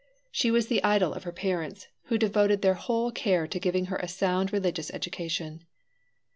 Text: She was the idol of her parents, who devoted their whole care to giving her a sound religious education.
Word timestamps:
She 0.31 0.49
was 0.49 0.65
the 0.65 0.83
idol 0.83 1.13
of 1.13 1.25
her 1.25 1.31
parents, 1.31 1.87
who 2.05 2.17
devoted 2.17 2.63
their 2.63 2.73
whole 2.73 3.11
care 3.11 3.45
to 3.45 3.59
giving 3.59 3.85
her 3.85 3.97
a 3.97 4.07
sound 4.07 4.51
religious 4.51 4.89
education. 4.89 5.63